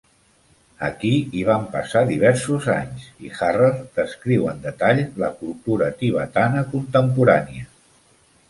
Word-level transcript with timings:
Aquí 0.85 1.11
hi 1.39 1.41
van 1.49 1.67
passar 1.75 2.01
diversos 2.11 2.65
anys, 2.77 3.05
i 3.27 3.31
Harrer 3.39 3.69
descriu 3.99 4.49
en 4.55 4.65
detall 4.67 5.05
la 5.25 5.31
cultura 5.43 5.91
tibetana 6.01 6.69
contemporània. 6.73 7.71